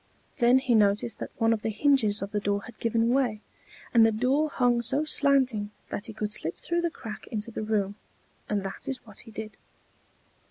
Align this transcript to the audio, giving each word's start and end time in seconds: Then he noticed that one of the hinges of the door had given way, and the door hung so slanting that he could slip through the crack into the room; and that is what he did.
Then 0.39 0.57
he 0.57 0.73
noticed 0.73 1.19
that 1.19 1.29
one 1.37 1.53
of 1.53 1.61
the 1.61 1.69
hinges 1.69 2.23
of 2.23 2.31
the 2.31 2.39
door 2.39 2.63
had 2.63 2.79
given 2.79 3.09
way, 3.13 3.41
and 3.93 4.03
the 4.03 4.11
door 4.11 4.49
hung 4.49 4.81
so 4.81 5.05
slanting 5.05 5.69
that 5.91 6.07
he 6.07 6.13
could 6.13 6.31
slip 6.31 6.57
through 6.57 6.81
the 6.81 6.89
crack 6.89 7.27
into 7.27 7.51
the 7.51 7.61
room; 7.61 7.93
and 8.49 8.63
that 8.63 8.87
is 8.87 9.05
what 9.05 9.19
he 9.19 9.29
did. 9.29 9.57